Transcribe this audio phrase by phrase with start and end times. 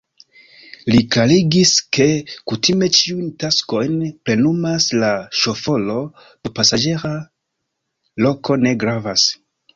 [0.93, 2.07] Li klarigis, ke
[2.51, 3.93] kutime ĉiujn taskojn
[4.31, 6.01] plenumas la ŝoforo,
[6.47, 7.15] do pasaĝera
[8.27, 9.31] loko ne gravas.